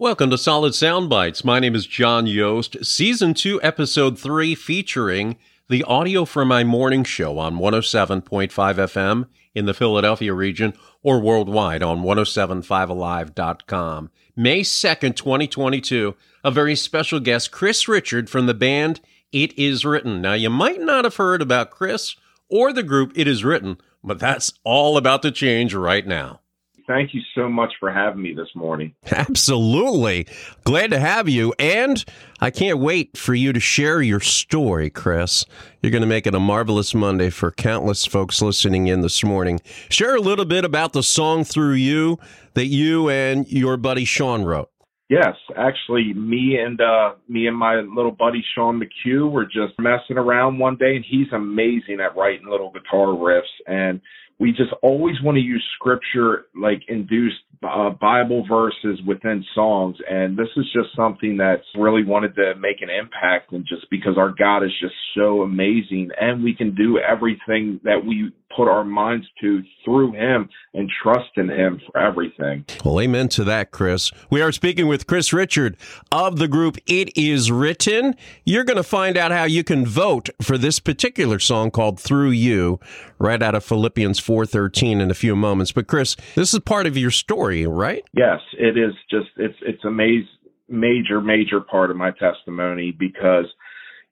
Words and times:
Welcome 0.00 0.30
to 0.30 0.38
Solid 0.38 0.74
Sound 0.74 1.10
Bytes. 1.10 1.44
My 1.44 1.60
name 1.60 1.74
is 1.74 1.86
John 1.86 2.24
Yoast, 2.24 2.86
Season 2.86 3.34
2, 3.34 3.60
Episode 3.62 4.18
3, 4.18 4.54
featuring 4.54 5.36
the 5.68 5.84
audio 5.84 6.24
from 6.24 6.48
my 6.48 6.64
morning 6.64 7.04
show 7.04 7.38
on 7.38 7.58
107.5 7.58 8.50
FM 8.50 9.28
in 9.54 9.66
the 9.66 9.74
Philadelphia 9.74 10.32
region 10.32 10.72
or 11.02 11.20
worldwide 11.20 11.82
on 11.82 12.02
1075alive.com. 12.02 14.10
May 14.34 14.62
2nd, 14.62 15.16
2022, 15.16 16.16
a 16.44 16.50
very 16.50 16.76
special 16.76 17.20
guest, 17.20 17.50
Chris 17.50 17.86
Richard 17.86 18.30
from 18.30 18.46
the 18.46 18.54
band 18.54 19.02
It 19.32 19.52
Is 19.58 19.84
Written. 19.84 20.22
Now, 20.22 20.32
you 20.32 20.48
might 20.48 20.80
not 20.80 21.04
have 21.04 21.16
heard 21.16 21.42
about 21.42 21.70
Chris 21.70 22.16
or 22.48 22.72
the 22.72 22.82
group 22.82 23.12
It 23.16 23.28
Is 23.28 23.44
Written, 23.44 23.76
but 24.02 24.18
that's 24.18 24.54
all 24.64 24.96
about 24.96 25.20
to 25.20 25.30
change 25.30 25.74
right 25.74 26.06
now. 26.06 26.40
Thank 26.90 27.14
you 27.14 27.20
so 27.36 27.48
much 27.48 27.74
for 27.78 27.92
having 27.92 28.20
me 28.20 28.34
this 28.34 28.48
morning. 28.52 28.96
Absolutely. 29.12 30.26
Glad 30.64 30.90
to 30.90 30.98
have 30.98 31.28
you. 31.28 31.54
And 31.56 32.04
I 32.40 32.50
can't 32.50 32.80
wait 32.80 33.16
for 33.16 33.32
you 33.32 33.52
to 33.52 33.60
share 33.60 34.02
your 34.02 34.18
story, 34.18 34.90
Chris. 34.90 35.44
You're 35.80 35.92
going 35.92 36.02
to 36.02 36.08
make 36.08 36.26
it 36.26 36.34
a 36.34 36.40
marvelous 36.40 36.92
Monday 36.92 37.30
for 37.30 37.52
countless 37.52 38.06
folks 38.06 38.42
listening 38.42 38.88
in 38.88 39.02
this 39.02 39.22
morning. 39.22 39.60
Share 39.88 40.16
a 40.16 40.20
little 40.20 40.44
bit 40.44 40.64
about 40.64 40.92
the 40.92 41.04
song 41.04 41.44
Through 41.44 41.74
You 41.74 42.18
that 42.54 42.66
you 42.66 43.08
and 43.08 43.46
your 43.48 43.76
buddy 43.76 44.04
Sean 44.04 44.42
wrote. 44.42 44.68
Yes, 45.08 45.36
actually, 45.56 46.12
me 46.14 46.56
and 46.56 46.80
uh, 46.80 47.12
me 47.28 47.46
and 47.46 47.56
my 47.56 47.76
little 47.76 48.12
buddy 48.12 48.44
Sean 48.54 48.80
McHugh 48.80 49.30
were 49.30 49.44
just 49.44 49.78
messing 49.78 50.18
around 50.18 50.58
one 50.58 50.76
day, 50.76 50.96
and 50.96 51.04
he's 51.08 51.26
amazing 51.32 52.00
at 52.00 52.16
writing 52.16 52.48
little 52.48 52.70
guitar 52.70 53.06
riffs. 53.06 53.42
And 53.66 54.00
we 54.40 54.52
just 54.52 54.72
always 54.82 55.16
want 55.22 55.36
to 55.36 55.42
use 55.42 55.62
scripture 55.76 56.46
like 56.60 56.80
induced 56.88 57.36
uh, 57.62 57.90
Bible 57.90 58.46
verses 58.48 58.98
within 59.06 59.44
songs, 59.54 59.96
and 60.08 60.36
this 60.36 60.48
is 60.56 60.64
just 60.72 60.88
something 60.96 61.36
that's 61.36 61.66
really 61.78 62.02
wanted 62.02 62.34
to 62.36 62.54
make 62.58 62.80
an 62.80 62.88
impact, 62.88 63.52
and 63.52 63.66
just 63.68 63.88
because 63.90 64.14
our 64.16 64.34
God 64.36 64.64
is 64.64 64.72
just 64.80 64.94
so 65.14 65.42
amazing, 65.42 66.08
and 66.18 66.42
we 66.42 66.54
can 66.54 66.74
do 66.74 66.98
everything 66.98 67.80
that 67.84 68.02
we 68.04 68.32
put 68.54 68.68
our 68.68 68.84
minds 68.84 69.26
to 69.40 69.62
through 69.84 70.12
Him 70.12 70.48
and 70.74 70.90
trust 71.02 71.30
in 71.36 71.48
Him 71.48 71.80
for 71.86 72.00
everything. 72.00 72.64
Well, 72.84 73.00
amen 73.00 73.28
to 73.30 73.44
that, 73.44 73.70
Chris. 73.70 74.10
We 74.30 74.42
are 74.42 74.52
speaking 74.52 74.86
with 74.86 75.06
Chris 75.06 75.32
Richard 75.32 75.76
of 76.12 76.38
the 76.38 76.48
group 76.48 76.76
It 76.86 77.16
Is 77.16 77.50
Written. 77.50 78.14
You're 78.44 78.64
going 78.64 78.76
to 78.76 78.82
find 78.82 79.16
out 79.16 79.32
how 79.32 79.44
you 79.44 79.64
can 79.64 79.86
vote 79.86 80.30
for 80.42 80.58
this 80.58 80.80
particular 80.80 81.38
song 81.38 81.70
called 81.70 82.00
Through 82.00 82.30
You, 82.30 82.80
right 83.18 83.42
out 83.42 83.54
of 83.54 83.64
Philippians 83.64 84.20
4:13 84.20 85.00
in 85.00 85.10
a 85.10 85.14
few 85.14 85.36
moments. 85.36 85.72
But 85.72 85.86
Chris, 85.86 86.16
this 86.34 86.52
is 86.52 86.60
part 86.60 86.86
of 86.86 86.96
your 86.96 87.10
story, 87.10 87.66
right? 87.66 88.04
Yes, 88.12 88.40
it 88.58 88.76
is 88.76 88.94
just 89.10 89.28
it's 89.36 89.58
it's 89.62 89.84
a 89.84 89.90
major 89.90 91.20
major 91.20 91.60
part 91.60 91.90
of 91.90 91.96
my 91.96 92.10
testimony 92.12 92.92
because 92.92 93.46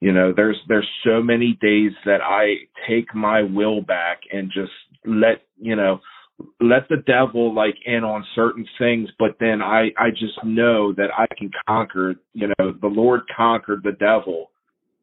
you 0.00 0.12
know 0.12 0.32
there's 0.34 0.58
there's 0.68 0.88
so 1.04 1.22
many 1.22 1.58
days 1.60 1.92
that 2.04 2.20
I 2.22 2.54
take 2.88 3.14
my 3.14 3.42
will 3.42 3.80
back 3.80 4.20
and 4.32 4.50
just 4.52 4.72
let 5.04 5.42
you 5.58 5.76
know 5.76 6.00
let 6.60 6.88
the 6.88 7.02
devil 7.06 7.52
like 7.52 7.74
in 7.84 8.04
on 8.04 8.24
certain 8.34 8.66
things 8.78 9.08
but 9.18 9.36
then 9.40 9.60
I 9.60 9.88
I 9.98 10.10
just 10.10 10.42
know 10.44 10.92
that 10.92 11.10
I 11.16 11.26
can 11.36 11.50
conquer 11.66 12.14
you 12.32 12.48
know 12.48 12.72
the 12.80 12.88
Lord 12.88 13.22
conquered 13.34 13.82
the 13.82 13.92
devil 13.92 14.50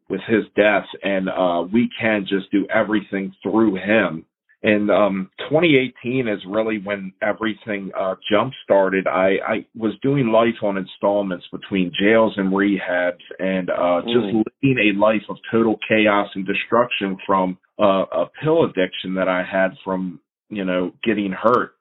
with 0.09 0.21
his 0.27 0.45
death 0.55 0.85
and 1.03 1.29
uh 1.29 1.63
we 1.71 1.89
can 1.99 2.25
just 2.27 2.51
do 2.51 2.65
everything 2.73 3.33
through 3.43 3.75
him 3.75 4.25
and 4.65 4.89
um 4.89 5.29
2018 5.49 6.27
is 6.27 6.39
really 6.49 6.79
when 6.79 7.13
everything 7.21 7.91
uh 7.97 8.15
jump 8.29 8.51
started 8.63 9.07
i 9.07 9.37
i 9.47 9.65
was 9.75 9.93
doing 10.01 10.27
life 10.27 10.61
on 10.63 10.77
installments 10.77 11.45
between 11.51 11.91
jails 11.97 12.33
and 12.35 12.51
rehabs 12.51 13.23
and 13.39 13.69
uh 13.69 14.01
just 14.01 14.33
mm. 14.33 14.43
living 14.63 14.93
a 14.93 14.99
life 14.99 15.21
of 15.29 15.37
total 15.51 15.77
chaos 15.87 16.27
and 16.35 16.45
destruction 16.45 17.15
from 17.25 17.57
uh, 17.79 18.05
a 18.11 18.25
pill 18.43 18.65
addiction 18.65 19.13
that 19.13 19.27
i 19.27 19.43
had 19.43 19.69
from 19.83 20.19
you 20.49 20.65
know 20.65 20.91
getting 21.03 21.31
hurt 21.31 21.73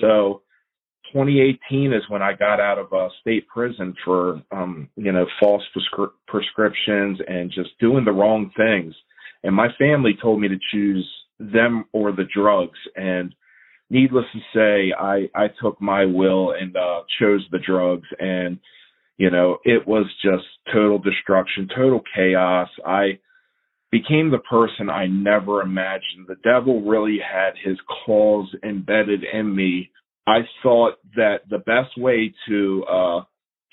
so 0.00 0.42
2018 1.12 1.92
is 1.92 2.02
when 2.08 2.20
I 2.20 2.32
got 2.32 2.60
out 2.60 2.78
of 2.78 2.92
uh, 2.92 3.08
state 3.20 3.46
prison 3.46 3.94
for, 4.04 4.42
um, 4.50 4.88
you 4.96 5.12
know, 5.12 5.24
false 5.40 5.62
prescri- 5.74 6.10
prescriptions 6.26 7.18
and 7.26 7.50
just 7.50 7.70
doing 7.80 8.04
the 8.04 8.12
wrong 8.12 8.50
things. 8.56 8.92
And 9.44 9.54
my 9.54 9.68
family 9.78 10.18
told 10.20 10.40
me 10.40 10.48
to 10.48 10.58
choose 10.72 11.08
them 11.38 11.84
or 11.92 12.12
the 12.12 12.26
drugs. 12.34 12.78
And 12.94 13.34
needless 13.90 14.24
to 14.32 14.40
say, 14.54 14.92
I, 14.98 15.28
I 15.34 15.48
took 15.60 15.80
my 15.80 16.04
will 16.04 16.52
and 16.52 16.76
uh, 16.76 17.02
chose 17.20 17.46
the 17.50 17.58
drugs. 17.58 18.08
And, 18.18 18.58
you 19.16 19.30
know, 19.30 19.58
it 19.64 19.86
was 19.86 20.06
just 20.22 20.44
total 20.72 20.98
destruction, 20.98 21.68
total 21.74 22.02
chaos. 22.14 22.68
I 22.84 23.18
became 23.90 24.30
the 24.30 24.38
person 24.38 24.90
I 24.90 25.06
never 25.06 25.62
imagined. 25.62 26.26
The 26.26 26.36
devil 26.42 26.82
really 26.82 27.18
had 27.18 27.52
his 27.62 27.78
claws 28.04 28.48
embedded 28.64 29.24
in 29.24 29.54
me 29.54 29.90
I 30.26 30.40
thought 30.62 30.94
that 31.14 31.42
the 31.48 31.58
best 31.58 31.96
way 31.96 32.34
to 32.48 32.84
uh, 32.90 33.20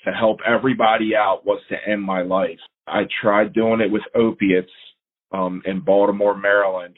to 0.04 0.12
help 0.12 0.38
everybody 0.46 1.16
out 1.16 1.44
was 1.44 1.60
to 1.68 1.76
end 1.90 2.02
my 2.02 2.22
life. 2.22 2.58
I 2.86 3.02
tried 3.22 3.52
doing 3.52 3.80
it 3.80 3.90
with 3.90 4.02
opiates 4.14 4.70
um, 5.32 5.62
in 5.64 5.80
Baltimore, 5.80 6.36
Maryland, 6.36 6.96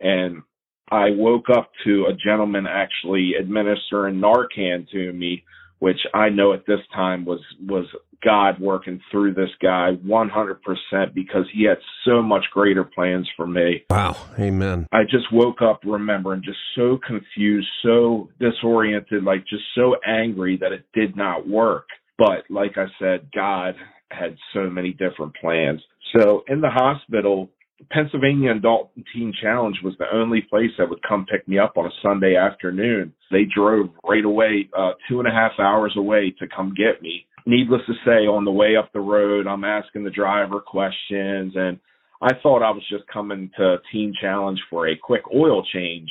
and 0.00 0.42
I 0.90 1.10
woke 1.10 1.50
up 1.54 1.70
to 1.84 2.06
a 2.06 2.14
gentleman 2.14 2.66
actually 2.66 3.32
administering 3.38 4.16
Narcan 4.16 4.88
to 4.90 5.12
me 5.12 5.44
which 5.78 6.00
I 6.14 6.28
know 6.28 6.52
at 6.52 6.66
this 6.66 6.80
time 6.94 7.24
was 7.24 7.40
was 7.66 7.86
God 8.24 8.60
working 8.60 9.00
through 9.10 9.34
this 9.34 9.50
guy 9.62 9.90
100% 10.04 11.14
because 11.14 11.44
he 11.52 11.64
had 11.64 11.78
so 12.04 12.20
much 12.20 12.44
greater 12.52 12.82
plans 12.82 13.28
for 13.36 13.46
me. 13.46 13.84
Wow, 13.90 14.16
amen. 14.38 14.88
I 14.90 15.04
just 15.04 15.32
woke 15.32 15.62
up 15.62 15.82
remembering 15.84 16.42
just 16.44 16.58
so 16.74 16.98
confused, 17.06 17.68
so 17.84 18.28
disoriented, 18.40 19.22
like 19.22 19.46
just 19.48 19.62
so 19.76 19.94
angry 20.04 20.58
that 20.60 20.72
it 20.72 20.84
did 20.94 21.16
not 21.16 21.48
work. 21.48 21.86
But 22.16 22.44
like 22.50 22.76
I 22.76 22.86
said, 22.98 23.28
God 23.32 23.76
had 24.10 24.36
so 24.52 24.68
many 24.68 24.90
different 24.90 25.36
plans. 25.36 25.80
So 26.16 26.42
in 26.48 26.60
the 26.60 26.70
hospital, 26.70 27.50
Pennsylvania 27.90 28.52
Adult 28.52 28.90
and 28.96 29.04
Teen 29.14 29.32
Challenge 29.40 29.76
was 29.84 29.94
the 29.98 30.12
only 30.12 30.40
place 30.42 30.70
that 30.78 30.88
would 30.88 31.02
come 31.02 31.26
pick 31.26 31.46
me 31.46 31.58
up 31.58 31.76
on 31.76 31.86
a 31.86 31.90
Sunday 32.02 32.36
afternoon. 32.36 33.12
They 33.30 33.44
drove 33.44 33.90
right 34.08 34.24
away, 34.24 34.68
uh, 34.76 34.92
two 35.08 35.20
and 35.20 35.28
a 35.28 35.32
half 35.32 35.52
hours 35.58 35.94
away 35.96 36.34
to 36.38 36.46
come 36.54 36.74
get 36.76 37.00
me. 37.02 37.26
Needless 37.46 37.82
to 37.86 37.94
say, 38.04 38.26
on 38.26 38.44
the 38.44 38.50
way 38.50 38.76
up 38.76 38.92
the 38.92 39.00
road, 39.00 39.46
I'm 39.46 39.64
asking 39.64 40.04
the 40.04 40.10
driver 40.10 40.60
questions 40.60 41.52
and 41.56 41.78
I 42.20 42.34
thought 42.42 42.62
I 42.62 42.70
was 42.70 42.82
just 42.90 43.06
coming 43.06 43.50
to 43.56 43.76
Teen 43.92 44.12
Challenge 44.20 44.58
for 44.70 44.88
a 44.88 44.96
quick 44.96 45.22
oil 45.32 45.64
change, 45.72 46.08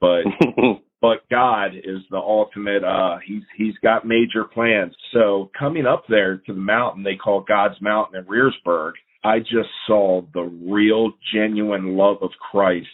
but 0.00 0.22
but 1.00 1.28
God 1.28 1.74
is 1.74 2.02
the 2.10 2.18
ultimate 2.18 2.84
uh 2.84 3.18
he's 3.26 3.42
he's 3.56 3.74
got 3.82 4.06
major 4.06 4.44
plans. 4.44 4.94
So 5.12 5.50
coming 5.58 5.86
up 5.86 6.04
there 6.08 6.36
to 6.46 6.52
the 6.52 6.60
mountain 6.60 7.02
they 7.02 7.16
call 7.16 7.44
God's 7.46 7.80
Mountain 7.80 8.20
in 8.20 8.24
Rehrersburg, 8.26 8.92
I 9.22 9.40
just 9.40 9.68
saw 9.86 10.22
the 10.32 10.42
real, 10.42 11.12
genuine 11.34 11.96
love 11.96 12.18
of 12.22 12.30
Christ 12.50 12.88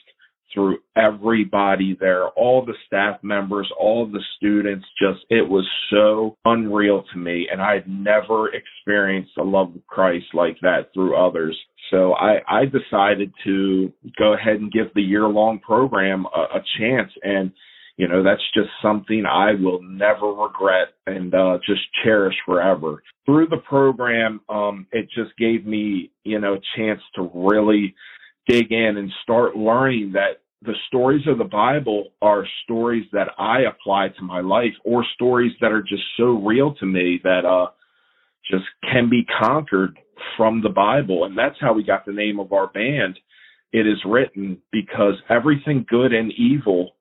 through 0.53 0.79
everybody 0.97 1.97
there, 2.01 2.29
all 2.29 2.65
the 2.65 2.75
staff 2.87 3.23
members, 3.23 3.71
all 3.79 4.07
the 4.07 4.23
students. 4.37 4.87
Just, 5.01 5.21
it 5.29 5.47
was 5.47 5.69
so 5.91 6.37
unreal 6.45 7.05
to 7.13 7.19
me. 7.19 7.47
And 7.51 7.61
I 7.61 7.75
had 7.75 7.89
never 7.89 8.51
experienced 8.55 9.33
the 9.37 9.43
love 9.43 9.75
of 9.75 9.87
Christ 9.87 10.27
like 10.33 10.57
that 10.63 10.89
through 10.95 11.17
others. 11.17 11.57
So 11.91 12.15
I, 12.15 12.39
I 12.49 12.65
decided 12.65 13.33
to 13.45 13.93
go 14.19 14.35
ahead 14.35 14.57
and 14.57 14.73
give 14.73 14.87
the 14.95 15.03
year 15.03 15.29
long 15.29 15.61
program 15.61 16.27
a, 16.35 16.59
a 16.59 16.63
chance. 16.79 17.13
And 17.23 17.53
you 17.97 18.09
know 18.09 18.23
that's 18.23 18.43
just 18.55 18.69
something 18.83 19.25
i 19.27 19.53
will 19.55 19.83
never 19.83 20.27
regret 20.27 20.89
and 21.07 21.35
uh 21.35 21.59
just 21.67 21.81
cherish 22.05 22.35
forever. 22.45 23.03
Through 23.25 23.49
the 23.49 23.63
program 23.69 24.41
um 24.49 24.87
it 24.93 25.09
just 25.15 25.37
gave 25.39 25.67
me 25.67 26.11
you 26.25 26.41
know 26.41 26.55
a 26.55 26.61
chance 26.77 27.01
to 27.15 27.31
really 27.35 27.95
dig 28.49 28.71
in 28.71 28.97
and 28.97 29.11
start 29.23 29.57
learning 29.57 30.13
that 30.13 30.43
the 30.63 30.75
stories 30.89 31.27
of 31.27 31.39
the 31.39 31.45
bible 31.45 32.09
are 32.23 32.47
stories 32.65 33.07
that 33.13 33.29
i 33.39 33.61
apply 33.63 34.09
to 34.09 34.23
my 34.23 34.41
life 34.41 34.73
or 34.85 35.05
stories 35.15 35.53
that 35.61 35.73
are 35.73 35.83
just 35.83 36.03
so 36.17 36.43
real 36.45 36.75
to 36.75 36.87
me 36.87 37.21
that 37.25 37.45
uh 37.45 37.67
just 38.51 38.65
can 38.83 39.11
be 39.11 39.27
conquered 39.43 39.99
from 40.37 40.63
the 40.63 40.69
bible. 40.69 41.25
And 41.25 41.37
that's 41.37 41.57
how 41.61 41.73
we 41.73 41.83
got 41.85 42.07
the 42.07 42.13
name 42.13 42.41
of 42.41 42.53
our 42.53 42.69
band. 42.69 43.19
It 43.73 43.87
is 43.87 43.99
written 44.07 44.59
because 44.73 45.15
everything 45.29 45.85
good 45.89 46.13
and 46.13 46.33
evil 46.33 46.96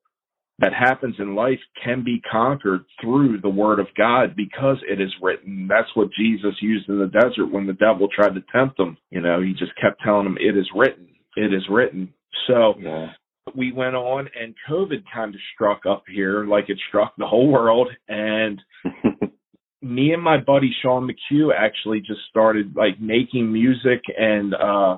that 0.59 0.73
happens 0.73 1.15
in 1.19 1.35
life 1.35 1.59
can 1.83 2.03
be 2.03 2.21
conquered 2.31 2.85
through 3.01 3.41
the 3.41 3.49
word 3.49 3.79
of 3.79 3.87
God 3.97 4.35
because 4.35 4.77
it 4.89 5.01
is 5.01 5.13
written. 5.21 5.67
That's 5.67 5.93
what 5.95 6.07
Jesus 6.17 6.53
used 6.61 6.87
in 6.87 6.97
the 6.97 7.07
desert 7.07 7.51
when 7.51 7.67
the 7.67 7.73
devil 7.73 8.07
tried 8.07 8.35
to 8.35 8.43
tempt 8.53 8.79
him. 8.79 8.97
You 9.09 9.21
know, 9.21 9.41
he 9.41 9.51
just 9.51 9.73
kept 9.81 10.01
telling 10.01 10.25
him, 10.25 10.37
it 10.39 10.57
is 10.57 10.69
written. 10.73 11.07
It 11.35 11.53
is 11.53 11.63
written. 11.69 12.13
So 12.47 12.75
yeah. 12.79 13.07
we 13.53 13.73
went 13.73 13.95
on 13.95 14.29
and 14.39 14.55
COVID 14.69 15.03
kind 15.13 15.35
of 15.35 15.41
struck 15.53 15.81
up 15.85 16.03
here 16.07 16.45
like 16.45 16.69
it 16.69 16.79
struck 16.87 17.13
the 17.17 17.27
whole 17.27 17.51
world. 17.51 17.89
And 18.07 18.61
me 19.81 20.13
and 20.13 20.23
my 20.23 20.37
buddy 20.37 20.73
Sean 20.81 21.05
McHugh 21.05 21.51
actually 21.57 21.99
just 21.99 22.21
started 22.29 22.75
like 22.77 22.99
making 23.01 23.51
music 23.51 24.01
and 24.17 24.53
uh 24.53 24.97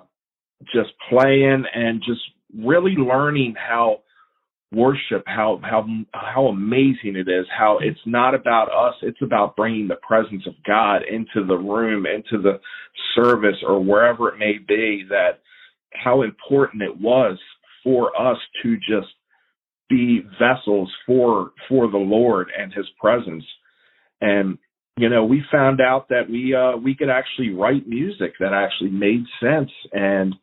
just 0.73 0.89
playing 1.09 1.65
and 1.73 2.01
just 2.05 2.21
really 2.57 2.93
learning 2.93 3.55
how 3.55 3.99
worship 4.73 5.23
how 5.25 5.59
how 5.63 5.85
how 6.13 6.47
amazing 6.47 7.15
it 7.15 7.29
is 7.29 7.45
how 7.57 7.77
it's 7.81 7.99
not 8.05 8.35
about 8.35 8.67
us 8.69 8.95
it's 9.01 9.21
about 9.21 9.55
bringing 9.55 9.87
the 9.87 9.95
presence 10.05 10.45
of 10.45 10.53
God 10.65 11.03
into 11.09 11.47
the 11.47 11.55
room 11.55 12.05
into 12.05 12.41
the 12.41 12.59
service 13.15 13.55
or 13.65 13.81
wherever 13.81 14.27
it 14.27 14.37
may 14.37 14.57
be 14.57 15.05
that 15.09 15.39
how 15.93 16.21
important 16.21 16.81
it 16.81 16.99
was 16.99 17.37
for 17.83 18.11
us 18.19 18.37
to 18.61 18.75
just 18.77 19.07
be 19.89 20.21
vessels 20.39 20.91
for 21.05 21.51
for 21.69 21.89
the 21.89 21.97
Lord 21.97 22.49
and 22.57 22.73
his 22.73 22.87
presence. 22.99 23.45
And 24.21 24.57
you 24.97 25.09
know 25.09 25.23
we 25.23 25.43
found 25.51 25.79
out 25.79 26.09
that 26.09 26.29
we 26.29 26.53
uh 26.53 26.77
we 26.77 26.95
could 26.95 27.09
actually 27.09 27.51
write 27.51 27.87
music 27.87 28.33
that 28.39 28.53
actually 28.53 28.89
made 28.89 29.23
sense 29.41 29.71
and 29.93 30.35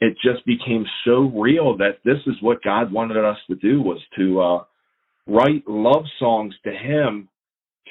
it 0.00 0.16
just 0.24 0.44
became 0.46 0.84
so 1.04 1.30
real 1.34 1.76
that 1.78 1.98
this 2.04 2.18
is 2.26 2.34
what 2.40 2.62
God 2.62 2.92
wanted 2.92 3.18
us 3.18 3.36
to 3.48 3.56
do 3.56 3.82
was 3.82 4.00
to 4.16 4.40
uh, 4.40 4.64
write 5.26 5.64
love 5.68 6.04
songs 6.18 6.54
to 6.64 6.70
Him, 6.70 7.28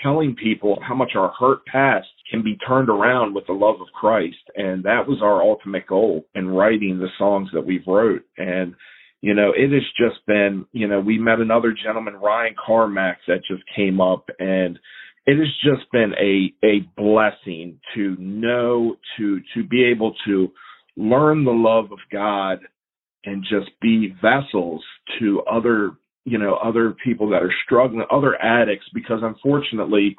telling 0.01 0.35
people 0.35 0.79
how 0.87 0.95
much 0.95 1.11
our 1.15 1.31
hurt 1.39 1.65
past 1.65 2.07
can 2.31 2.43
be 2.43 2.57
turned 2.67 2.89
around 2.89 3.35
with 3.35 3.45
the 3.47 3.53
love 3.53 3.81
of 3.81 3.87
Christ. 3.93 4.37
And 4.55 4.83
that 4.83 5.07
was 5.07 5.19
our 5.21 5.41
ultimate 5.41 5.87
goal 5.87 6.25
in 6.35 6.47
writing 6.49 6.99
the 6.99 7.09
songs 7.17 7.49
that 7.53 7.65
we've 7.65 7.87
wrote. 7.87 8.23
And 8.37 8.75
you 9.21 9.33
know, 9.33 9.51
it 9.53 9.73
has 9.73 9.83
just 9.97 10.25
been, 10.25 10.65
you 10.71 10.87
know, 10.87 11.01
we 11.01 11.17
met 11.17 11.39
another 11.39 11.73
gentleman, 11.73 12.13
Ryan 12.13 12.55
Carmack, 12.65 13.17
that 13.27 13.41
just 13.49 13.63
came 13.75 13.99
up 13.99 14.29
and 14.39 14.79
it 15.25 15.37
has 15.37 15.53
just 15.63 15.91
been 15.91 16.13
a 16.13 16.53
a 16.65 16.79
blessing 16.97 17.79
to 17.93 18.15
know 18.17 18.95
to 19.17 19.39
to 19.53 19.63
be 19.63 19.83
able 19.85 20.15
to 20.25 20.51
learn 20.97 21.45
the 21.45 21.51
love 21.51 21.91
of 21.91 21.99
God 22.11 22.59
and 23.25 23.43
just 23.43 23.71
be 23.81 24.13
vessels 24.21 24.83
to 25.19 25.41
other, 25.41 25.91
you 26.25 26.37
know, 26.37 26.55
other 26.55 26.95
people 27.03 27.29
that 27.29 27.43
are 27.43 27.53
struggling, 27.65 28.05
other 28.11 28.35
addicts, 28.41 28.85
because 28.93 29.19
unfortunately, 29.21 30.15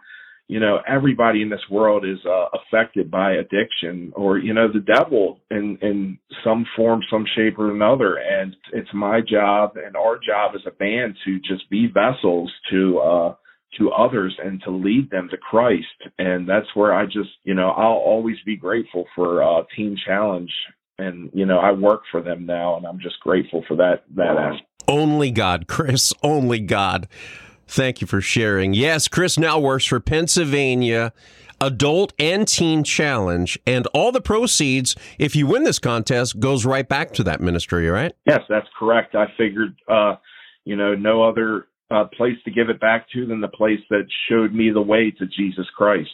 you 0.48 0.58
know, 0.58 0.80
everybody 0.88 1.42
in 1.42 1.48
this 1.48 1.60
world 1.70 2.04
is 2.04 2.18
uh, 2.26 2.46
affected 2.58 3.08
by 3.08 3.34
addiction 3.34 4.12
or, 4.16 4.36
you 4.36 4.52
know, 4.52 4.66
the 4.66 4.80
devil 4.80 5.38
in, 5.50 5.78
in 5.80 6.18
some 6.42 6.66
form, 6.76 7.00
some 7.08 7.24
shape 7.36 7.56
or 7.56 7.70
another. 7.70 8.16
And 8.16 8.56
it's 8.72 8.92
my 8.92 9.20
job 9.20 9.76
and 9.76 9.96
our 9.96 10.18
job 10.18 10.52
as 10.56 10.62
a 10.66 10.72
band 10.72 11.14
to 11.24 11.38
just 11.38 11.70
be 11.70 11.86
vessels 11.86 12.52
to, 12.70 12.98
uh, 12.98 13.34
to 13.78 13.90
others 13.90 14.36
and 14.42 14.60
to 14.62 14.70
lead 14.70 15.10
them 15.10 15.28
to 15.30 15.36
Christ. 15.36 15.86
And 16.18 16.48
that's 16.48 16.66
where 16.74 16.92
I 16.92 17.06
just, 17.06 17.30
you 17.44 17.54
know, 17.54 17.70
I'll 17.70 17.92
always 17.92 18.36
be 18.44 18.56
grateful 18.56 19.06
for 19.14 19.42
uh, 19.42 19.62
Teen 19.76 19.96
Challenge. 20.06 20.50
And 20.98 21.30
you 21.32 21.46
know, 21.46 21.58
I 21.58 21.72
work 21.72 22.02
for 22.10 22.20
them 22.20 22.44
now, 22.44 22.76
and 22.76 22.86
I'm 22.86 23.00
just 23.00 23.20
grateful 23.20 23.64
for 23.66 23.76
that. 23.76 24.04
That 24.16 24.36
aspect. 24.36 24.66
Only 24.86 25.30
God, 25.30 25.66
Chris. 25.66 26.12
Only 26.22 26.60
God. 26.60 27.08
Thank 27.66 28.00
you 28.00 28.06
for 28.06 28.20
sharing. 28.20 28.74
Yes, 28.74 29.08
Chris 29.08 29.38
now 29.38 29.58
works 29.58 29.86
for 29.86 30.00
Pennsylvania 30.00 31.12
Adult 31.60 32.12
and 32.18 32.48
Teen 32.48 32.84
Challenge, 32.84 33.58
and 33.66 33.86
all 33.88 34.12
the 34.12 34.20
proceeds, 34.20 34.96
if 35.18 35.36
you 35.36 35.46
win 35.46 35.64
this 35.64 35.78
contest, 35.78 36.40
goes 36.40 36.64
right 36.64 36.88
back 36.88 37.12
to 37.14 37.22
that 37.24 37.40
ministry. 37.40 37.88
Right? 37.88 38.12
Yes, 38.26 38.40
that's 38.48 38.68
correct. 38.78 39.14
I 39.14 39.26
figured, 39.36 39.76
uh, 39.88 40.16
you 40.64 40.76
know, 40.76 40.94
no 40.94 41.22
other 41.22 41.66
uh, 41.90 42.04
place 42.16 42.36
to 42.44 42.50
give 42.50 42.68
it 42.68 42.80
back 42.80 43.08
to 43.10 43.26
than 43.26 43.40
the 43.40 43.48
place 43.48 43.80
that 43.90 44.06
showed 44.28 44.54
me 44.54 44.70
the 44.70 44.82
way 44.82 45.10
to 45.10 45.26
Jesus 45.26 45.66
Christ. 45.76 46.10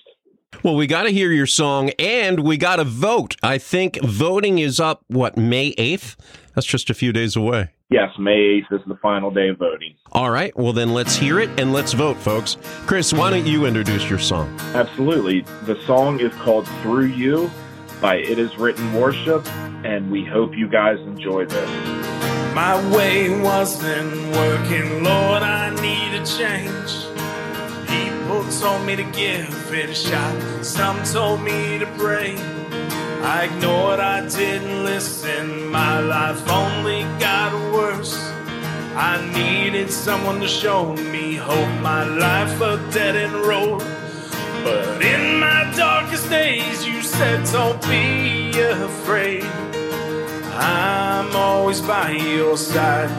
Well, 0.63 0.77
we 0.77 0.87
got 0.87 1.03
to 1.03 1.11
hear 1.11 1.33
your 1.33 1.47
song 1.47 1.91
and 1.99 2.41
we 2.41 2.57
got 2.57 2.77
to 2.77 2.85
vote. 2.85 3.37
I 3.43 3.59
think 3.59 4.01
voting 4.03 4.59
is 4.59 4.81
up, 4.81 5.05
what, 5.09 5.37
May 5.37 5.75
8th? 5.75 6.17
That's 6.55 6.67
just 6.67 6.89
a 6.89 6.95
few 6.95 7.13
days 7.13 7.37
away. 7.37 7.71
Yes, 7.91 8.11
May 8.19 8.63
8th 8.71 8.81
is 8.81 8.81
the 8.87 8.97
final 8.97 9.31
day 9.31 9.49
of 9.49 9.59
voting. 9.59 9.95
All 10.13 10.31
right. 10.31 10.57
Well, 10.57 10.73
then 10.73 10.95
let's 10.95 11.15
hear 11.15 11.39
it 11.39 11.51
and 11.61 11.73
let's 11.73 11.93
vote, 11.93 12.17
folks. 12.17 12.57
Chris, 12.87 13.13
why 13.13 13.31
don't 13.31 13.47
you 13.47 13.67
introduce 13.67 14.09
your 14.09 14.19
song? 14.19 14.49
Absolutely. 14.75 15.43
The 15.65 15.81
song 15.87 16.21
is 16.21 16.33
called 16.37 16.67
Through 16.83 17.07
You 17.07 17.51
by 18.01 18.17
It 18.17 18.39
Is 18.39 18.57
Written 18.59 18.93
Worship, 18.95 19.47
and 19.85 20.11
we 20.11 20.25
hope 20.25 20.57
you 20.57 20.69
guys 20.69 20.99
enjoy 21.01 21.47
this. 21.47 22.06
My 22.57 22.75
way 22.97 23.39
wasn't 23.39 24.35
working, 24.35 25.05
Lord, 25.05 25.43
I 25.43 25.69
need 25.75 26.15
a 26.15 26.25
change. 26.25 27.05
People 27.87 28.51
told 28.51 28.83
me 28.87 28.97
to 28.97 29.05
give 29.13 29.75
it 29.75 29.91
a 29.91 29.95
shot, 29.95 30.65
some 30.65 31.03
told 31.05 31.43
me 31.43 31.79
to 31.79 31.85
pray. 31.99 32.35
I 33.21 33.45
ignored, 33.45 34.01
I 34.01 34.27
didn't 34.27 34.85
listen, 34.85 35.67
my 35.67 36.01
life 36.01 36.49
only 36.49 37.03
got 37.21 37.53
worse. 37.75 38.17
I 38.97 39.21
needed 39.35 39.91
someone 39.91 40.41
to 40.41 40.49
show 40.49 40.95
me 40.95 41.35
hope, 41.35 41.83
my 41.83 42.05
life 42.05 42.59
a 42.63 42.79
dead 42.91 43.17
end 43.17 43.35
road. 43.35 43.81
But 44.65 45.03
in 45.03 45.39
my 45.39 45.71
darkest 45.77 46.31
days, 46.31 46.87
you 46.87 47.03
said, 47.03 47.45
Don't 47.53 47.83
be 47.83 48.59
afraid. 48.59 49.45
I'm 50.59 51.35
always 51.37 51.81
by 51.81 52.11
your 52.11 52.57
side. 52.57 53.11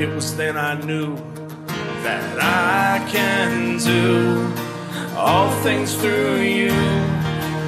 It 0.00 0.08
was 0.08 0.36
then 0.36 0.56
I 0.56 0.80
knew 0.82 1.16
that 2.02 2.38
I 2.40 3.06
can 3.10 3.78
do 3.78 4.52
all 5.16 5.50
things 5.62 5.94
through 5.94 6.42
you. 6.42 6.72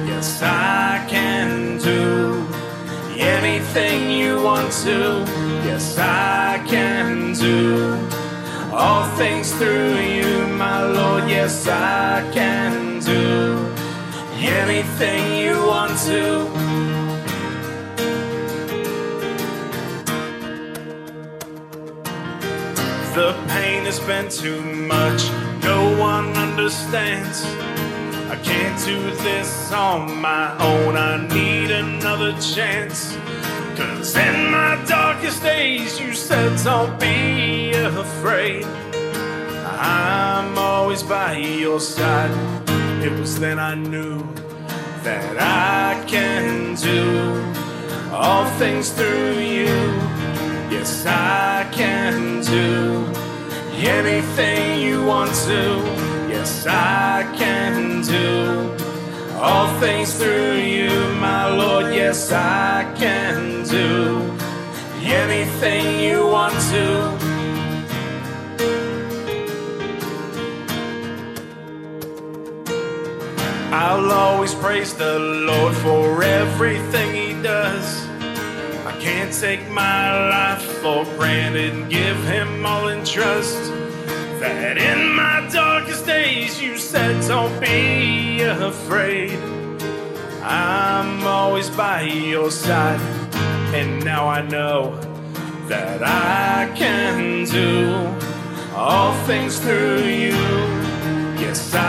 Yes, 0.07 0.41
I 0.43 1.05
can 1.09 1.77
do 1.79 2.45
anything 3.17 4.11
you 4.11 4.41
want 4.43 4.71
to. 4.83 5.25
Yes, 5.65 5.97
I 5.97 6.63
can 6.67 7.33
do 7.33 7.97
all 8.71 9.05
things 9.17 9.51
through 9.53 9.97
you, 9.97 10.47
my 10.55 10.83
Lord. 10.83 11.29
Yes, 11.29 11.67
I 11.67 12.29
can 12.31 12.99
do 12.99 13.57
anything 14.37 15.35
you 15.35 15.65
want 15.65 15.97
to. 16.07 16.38
Has 23.89 23.99
been 24.01 24.29
too 24.29 24.61
much, 24.61 25.31
no 25.63 25.97
one 25.97 26.27
understands. 26.37 27.43
I 28.29 28.39
can't 28.43 28.77
do 28.85 29.01
this 29.23 29.71
on 29.71 30.15
my 30.21 30.55
own, 30.59 30.95
I 30.95 31.27
need 31.33 31.71
another 31.71 32.33
chance. 32.39 33.17
Cause 33.75 34.15
in 34.15 34.51
my 34.51 34.79
darkest 34.87 35.41
days, 35.41 35.99
you 35.99 36.13
said, 36.13 36.63
Don't 36.63 36.99
be 36.99 37.71
afraid. 37.71 38.63
I'm 39.79 40.55
always 40.55 41.01
by 41.01 41.37
your 41.37 41.79
side. 41.79 42.29
It 43.03 43.11
was 43.19 43.39
then 43.39 43.57
I 43.57 43.73
knew 43.73 44.19
that 45.01 45.35
I 45.39 46.05
can 46.05 46.75
do 46.75 47.03
all 48.13 48.45
things 48.59 48.91
through 48.91 49.39
you. 49.39 49.73
Yes, 50.69 51.07
I 51.07 51.67
can 51.73 52.43
do 52.43 53.18
anything 53.87 54.81
you 54.81 55.03
want 55.05 55.33
to. 55.47 55.63
Yes, 56.29 56.65
I 56.67 57.23
can 57.37 58.01
do 58.01 58.75
all 59.39 59.67
things 59.79 60.13
through 60.13 60.55
you, 60.55 60.89
my 61.15 61.47
Lord. 61.55 61.93
Yes, 61.93 62.31
I 62.31 62.83
can 62.97 63.63
do 63.63 64.37
anything 65.01 65.99
you 65.99 66.27
want 66.27 66.53
to. 66.71 67.17
I'll 73.71 74.11
always 74.11 74.53
praise 74.55 74.93
the 74.93 75.19
Lord 75.19 75.75
for 75.75 76.23
everything 76.23 77.08
take 79.31 79.67
my 79.69 80.29
life 80.29 80.63
for 80.81 81.05
granted 81.17 81.89
give 81.89 82.17
him 82.25 82.65
all 82.65 82.87
in 82.87 83.05
trust. 83.05 83.71
That 84.39 84.77
in 84.77 85.13
my 85.13 85.47
darkest 85.51 86.05
days 86.05 86.61
you 86.61 86.77
said, 86.77 87.21
Don't 87.27 87.59
be 87.59 88.41
afraid. 88.41 89.37
I'm 90.41 91.23
always 91.27 91.69
by 91.69 92.01
your 92.01 92.49
side, 92.49 92.99
and 93.75 94.03
now 94.03 94.27
I 94.27 94.41
know 94.41 94.99
that 95.67 96.01
I 96.01 96.71
can 96.75 97.45
do 97.45 98.75
all 98.75 99.13
things 99.25 99.59
through 99.59 100.03
you. 100.03 100.33
Yes, 101.39 101.75
I 101.75 101.88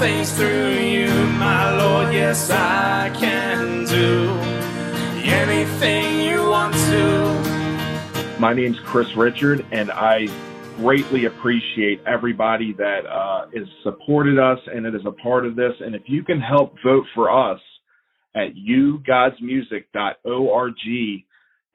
things 0.00 0.32
through 0.32 0.78
you, 0.78 1.08
my 1.36 1.76
Lord. 1.76 2.12
Yes, 2.14 2.50
I 2.50 3.14
can 3.20 3.84
do 3.84 4.30
anything 5.30 6.22
you 6.22 6.48
want 6.48 6.72
to. 6.72 8.38
My 8.40 8.54
name's 8.54 8.78
Chris 8.86 9.14
Richard, 9.14 9.66
and 9.72 9.90
I 9.90 10.28
greatly 10.78 11.26
appreciate 11.26 12.00
everybody 12.06 12.72
that 12.78 13.04
uh, 13.04 13.48
has 13.54 13.68
supported 13.82 14.38
us 14.38 14.58
and 14.74 14.86
that 14.86 14.94
is 14.94 15.04
a 15.04 15.12
part 15.12 15.44
of 15.44 15.54
this. 15.54 15.74
And 15.80 15.94
if 15.94 16.04
you 16.06 16.24
can 16.24 16.40
help 16.40 16.76
vote 16.82 17.04
for 17.14 17.30
us 17.30 17.60
at 18.34 18.54
yougodsmusic.org, 18.54 20.74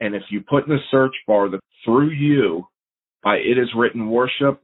and 0.01 0.15
if 0.15 0.23
you 0.31 0.41
put 0.41 0.63
in 0.63 0.71
the 0.71 0.79
search 0.89 1.13
bar 1.27 1.47
the 1.47 1.59
through 1.85 2.09
you 2.09 2.65
by 3.23 3.35
It 3.35 3.59
Is 3.59 3.69
Written 3.77 4.09
Worship, 4.09 4.63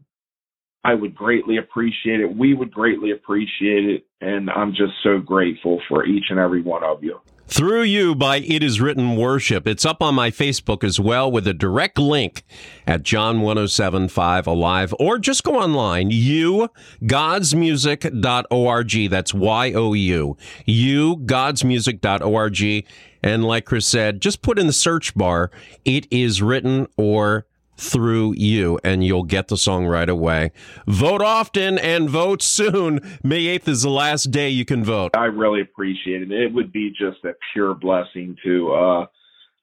I 0.83 0.95
would 0.95 1.15
greatly 1.15 1.57
appreciate 1.57 2.21
it. 2.21 2.35
We 2.35 2.53
would 2.53 2.71
greatly 2.71 3.11
appreciate 3.11 3.85
it. 3.85 4.05
And 4.19 4.49
I'm 4.49 4.71
just 4.71 4.93
so 5.03 5.19
grateful 5.19 5.81
for 5.87 6.05
each 6.05 6.25
and 6.29 6.39
every 6.39 6.61
one 6.61 6.83
of 6.83 7.03
you. 7.03 7.19
Through 7.47 7.83
You 7.83 8.15
by 8.15 8.37
It 8.37 8.63
Is 8.63 8.79
Written 8.79 9.17
Worship. 9.17 9.67
It's 9.67 9.83
up 9.83 10.01
on 10.01 10.15
my 10.15 10.31
Facebook 10.31 10.85
as 10.85 11.01
well 11.01 11.29
with 11.29 11.45
a 11.45 11.53
direct 11.53 11.99
link 11.99 12.43
at 12.87 13.03
John1075 13.03 14.47
Alive 14.47 14.93
or 14.97 15.19
just 15.19 15.43
go 15.43 15.59
online, 15.59 16.11
you, 16.11 16.69
godsmusic.org. 17.03 19.09
That's 19.09 19.33
Y 19.33 19.73
O 19.73 19.91
U. 19.91 20.37
You, 20.65 21.17
godsmusic.org. 21.17 22.85
And 23.21 23.43
like 23.43 23.65
Chris 23.65 23.85
said, 23.85 24.21
just 24.21 24.41
put 24.41 24.57
in 24.57 24.67
the 24.67 24.73
search 24.73 25.13
bar, 25.13 25.51
It 25.83 26.07
Is 26.09 26.41
Written 26.41 26.87
or 26.95 27.47
through 27.81 28.35
you, 28.37 28.79
and 28.83 29.03
you'll 29.03 29.23
get 29.23 29.47
the 29.47 29.57
song 29.57 29.85
right 29.85 30.09
away. 30.09 30.51
Vote 30.87 31.21
often 31.21 31.77
and 31.79 32.09
vote 32.09 32.41
soon. 32.41 32.99
May 33.23 33.57
8th 33.57 33.67
is 33.67 33.81
the 33.81 33.89
last 33.89 34.31
day 34.31 34.49
you 34.49 34.65
can 34.65 34.83
vote. 34.83 35.11
I 35.15 35.25
really 35.25 35.61
appreciate 35.61 36.21
it. 36.21 36.31
It 36.31 36.53
would 36.53 36.71
be 36.71 36.89
just 36.91 37.23
a 37.25 37.33
pure 37.53 37.73
blessing 37.73 38.37
to 38.43 38.71
uh, 38.71 39.05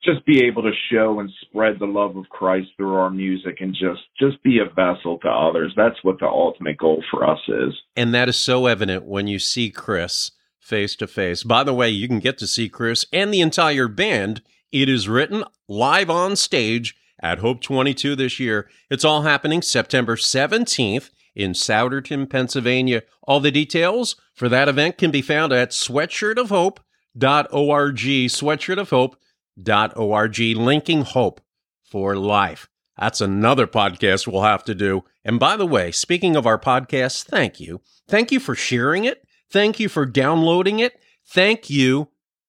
just 0.05 0.25
be 0.27 0.45
able 0.45 0.63
to 0.63 0.73
show 0.91 1.21
and 1.21 1.31
spread 1.43 1.79
the 1.79 1.87
love 1.87 2.17
of 2.17 2.29
Christ 2.29 2.69
through 2.77 2.95
our 2.95 3.11
music 3.11 3.59
and 3.61 3.73
just 3.73 4.03
just 4.19 4.43
be 4.43 4.59
a 4.59 4.73
vessel 4.75 5.19
to 5.19 5.29
others. 5.29 5.73
That's 5.77 6.03
what 6.03 6.19
the 6.19 6.27
ultimate 6.27 6.79
goal 6.79 7.03
for 7.11 7.29
us 7.29 7.41
is. 7.49 7.75
And 7.97 8.15
that 8.15 8.29
is 8.29 8.37
so 8.37 8.67
evident 8.67 9.05
when 9.05 9.27
you 9.27 9.39
see 9.39 9.71
Chris 9.71 10.33
face 10.61 10.97
to 10.97 11.07
face. 11.07 11.43
By 11.43 11.65
the 11.65 11.75
way, 11.75 11.89
you 11.89 12.09
can 12.09 12.19
get 12.19 12.39
to 12.39 12.47
see 12.47 12.69
Chris 12.69 13.07
and 13.13 13.33
the 13.33 13.41
entire 13.41 13.89
band. 13.89 14.43
It 14.71 14.89
is 14.89 15.09
written 15.09 15.45
live 15.67 16.11
on 16.11 16.37
stage 16.37 16.95
at 17.21 17.39
Hope 17.39 17.61
22 17.61 18.17
this 18.17 18.39
year. 18.39 18.69
It's 18.91 19.05
all 19.05 19.23
happening 19.23 19.63
September 19.63 20.17
17th 20.17 21.11
in 21.35 21.53
Souderton, 21.53 22.29
Pennsylvania. 22.29 23.03
All 23.23 23.41
the 23.41 23.51
details 23.51 24.17
for 24.35 24.49
that 24.49 24.69
event 24.69 24.99
can 24.99 25.11
be 25.11 25.23
found 25.23 25.53
at 25.53 25.71
sweatshirtofhope.org, 25.71 27.97
sweatshirtofhope.org, 27.97 30.57
linking 30.57 31.03
hope 31.03 31.41
for 31.83 32.17
life. 32.17 32.69
That's 32.99 33.21
another 33.21 33.67
podcast 33.67 34.27
we'll 34.27 34.43
have 34.43 34.65
to 34.65 34.75
do. 34.75 35.05
And 35.25 35.39
by 35.39 35.57
the 35.57 35.67
way, 35.67 35.93
speaking 35.93 36.35
of 36.35 36.47
our 36.47 36.59
podcast, 36.59 37.25
thank 37.25 37.61
you. 37.61 37.81
Thank 38.09 38.33
you 38.33 38.41
for 38.41 38.55
sharing 38.55 39.05
it. 39.05 39.23
Thank 39.51 39.79
you 39.79 39.89
for 39.89 40.05
downloading 40.05 40.81
it. 40.81 41.01
Thank 41.27 41.71
you 41.71 42.09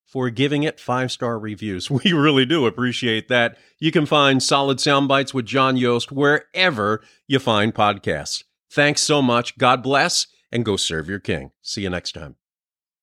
for 0.09 0.29
giving 0.31 0.63
it 0.63 0.79
five 0.79 1.11
star 1.11 1.39
reviews. 1.39 1.89
We 1.99 2.13
really 2.13 2.45
do 2.45 2.65
appreciate 2.65 3.27
that. 3.27 3.57
You 3.79 3.91
can 3.91 4.05
find 4.05 4.41
Solid 4.41 4.79
Sound 4.79 5.09
Bytes 5.09 5.33
with 5.33 5.45
John 5.45 5.75
Yoast 5.75 6.11
wherever 6.11 7.01
you 7.27 7.39
find 7.39 7.73
podcasts. 7.73 8.43
Thanks 8.71 9.01
so 9.01 9.21
much. 9.21 9.57
God 9.57 9.83
bless 9.83 10.27
and 10.51 10.65
go 10.65 10.77
serve 10.77 11.09
your 11.09 11.19
king. 11.19 11.51
See 11.61 11.81
you 11.83 11.89
next 11.89 12.13
time. 12.13 12.38